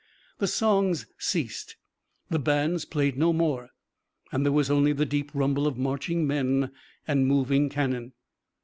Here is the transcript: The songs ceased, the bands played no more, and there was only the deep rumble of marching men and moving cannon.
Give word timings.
The 0.39 0.47
songs 0.47 1.05
ceased, 1.19 1.75
the 2.27 2.39
bands 2.39 2.85
played 2.85 3.19
no 3.19 3.31
more, 3.31 3.69
and 4.31 4.43
there 4.43 4.51
was 4.51 4.71
only 4.71 4.93
the 4.93 5.05
deep 5.05 5.29
rumble 5.31 5.67
of 5.67 5.77
marching 5.77 6.25
men 6.25 6.71
and 7.07 7.27
moving 7.27 7.69
cannon. 7.69 8.13